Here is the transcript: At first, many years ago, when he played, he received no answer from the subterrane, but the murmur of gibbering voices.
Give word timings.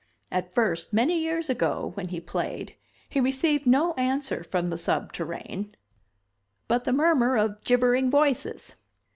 At 0.31 0.51
first, 0.51 0.93
many 0.93 1.19
years 1.19 1.47
ago, 1.47 1.91
when 1.93 2.07
he 2.07 2.19
played, 2.19 2.75
he 3.07 3.19
received 3.19 3.67
no 3.67 3.93
answer 3.93 4.43
from 4.43 4.71
the 4.71 4.75
subterrane, 4.75 5.75
but 6.67 6.85
the 6.85 6.91
murmur 6.91 7.37
of 7.37 7.63
gibbering 7.63 8.09
voices. 8.09 8.73